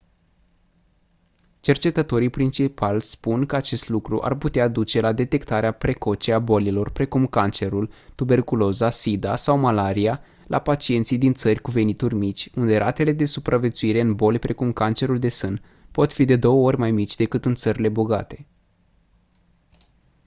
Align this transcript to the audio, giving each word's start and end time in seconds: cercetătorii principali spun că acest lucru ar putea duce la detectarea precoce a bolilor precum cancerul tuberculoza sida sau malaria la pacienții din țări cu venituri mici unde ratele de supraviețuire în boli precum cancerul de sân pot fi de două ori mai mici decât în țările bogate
cercetătorii 1.59 2.29
principali 2.29 3.01
spun 3.01 3.45
că 3.45 3.55
acest 3.55 3.89
lucru 3.89 4.21
ar 4.23 4.35
putea 4.37 4.67
duce 4.67 4.99
la 5.01 5.11
detectarea 5.11 5.71
precoce 5.71 6.33
a 6.33 6.39
bolilor 6.39 6.91
precum 6.91 7.27
cancerul 7.27 7.91
tuberculoza 8.15 8.89
sida 8.89 9.35
sau 9.35 9.57
malaria 9.57 10.21
la 10.47 10.59
pacienții 10.61 11.17
din 11.17 11.33
țări 11.33 11.61
cu 11.61 11.71
venituri 11.71 12.15
mici 12.15 12.49
unde 12.55 12.77
ratele 12.77 13.11
de 13.11 13.25
supraviețuire 13.25 13.99
în 14.01 14.13
boli 14.15 14.39
precum 14.39 14.73
cancerul 14.73 15.19
de 15.19 15.29
sân 15.29 15.61
pot 15.91 16.13
fi 16.13 16.25
de 16.25 16.35
două 16.35 16.65
ori 16.67 16.77
mai 16.77 16.91
mici 16.91 17.15
decât 17.15 17.45
în 17.45 17.55
țările 17.55 17.89
bogate 17.89 18.47